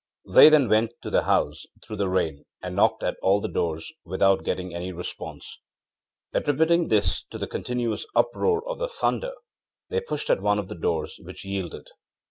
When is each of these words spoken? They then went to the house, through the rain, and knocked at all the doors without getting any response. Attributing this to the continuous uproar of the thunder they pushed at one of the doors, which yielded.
They 0.27 0.49
then 0.49 0.67
went 0.67 0.95
to 1.03 1.11
the 1.11 1.25
house, 1.25 1.67
through 1.85 1.97
the 1.97 2.09
rain, 2.09 2.45
and 2.63 2.75
knocked 2.75 3.03
at 3.03 3.17
all 3.21 3.39
the 3.39 3.47
doors 3.47 3.91
without 4.03 4.43
getting 4.43 4.73
any 4.73 4.91
response. 4.91 5.59
Attributing 6.33 6.87
this 6.87 7.21
to 7.29 7.37
the 7.37 7.45
continuous 7.45 8.07
uproar 8.15 8.67
of 8.67 8.79
the 8.79 8.87
thunder 8.87 9.33
they 9.91 10.01
pushed 10.01 10.31
at 10.31 10.41
one 10.41 10.57
of 10.57 10.69
the 10.69 10.75
doors, 10.75 11.19
which 11.21 11.45
yielded. 11.45 11.91